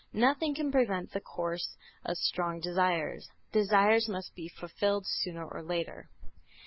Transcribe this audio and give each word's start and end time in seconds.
Nothing 0.13 0.55
can 0.55 0.71
prevent 0.71 1.11
the 1.11 1.19
course 1.21 1.77
of 2.03 2.17
strong 2.17 2.59
desires. 2.59 3.29
Desires 3.51 4.09
must 4.09 4.33
be 4.33 4.47
fulfilled 4.49 5.05
sooner 5.05 5.45
or 5.45 5.61
later. 5.61 6.09